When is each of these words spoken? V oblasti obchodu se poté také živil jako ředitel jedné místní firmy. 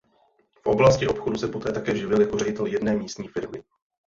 V 0.61 0.65
oblasti 0.67 1.07
obchodu 1.07 1.35
se 1.37 1.47
poté 1.47 1.71
také 1.73 1.95
živil 1.95 2.21
jako 2.21 2.37
ředitel 2.37 2.65
jedné 2.65 2.95
místní 2.95 3.27
firmy. 3.27 3.63